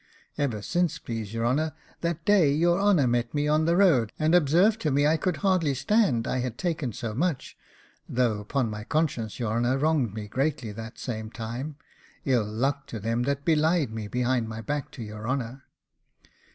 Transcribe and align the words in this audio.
Ever 0.35 0.63
since, 0.63 0.97
please 0.97 1.31
your 1.31 1.45
honour, 1.45 1.73
the 1.99 2.15
day 2.25 2.51
your 2.51 2.79
honour 2.81 3.05
met 3.05 3.35
me 3.35 3.47
on 3.47 3.65
the 3.65 3.75
road, 3.77 4.11
and 4.17 4.33
observed 4.33 4.81
to 4.81 4.89
me 4.89 5.05
I 5.05 5.15
could 5.15 5.37
hardly 5.45 5.75
stand, 5.75 6.27
I 6.27 6.39
had 6.39 6.57
taken 6.57 6.91
so 6.91 7.13
much; 7.13 7.55
though 8.09 8.39
upon 8.39 8.67
my 8.71 8.83
conscience 8.83 9.39
your 9.39 9.51
honour 9.53 9.77
wronged 9.77 10.15
me 10.15 10.27
greatly 10.27 10.71
that 10.71 10.97
same 10.97 11.29
time 11.29 11.75
ill 12.25 12.43
luck 12.43 12.87
to 12.87 12.99
them 12.99 13.21
that 13.25 13.45
belied 13.45 13.91
me 13.91 14.07
behind 14.07 14.49
my 14.49 14.59
back 14.59 14.89
to 14.93 15.03
your 15.03 15.29
honour! 15.29 15.65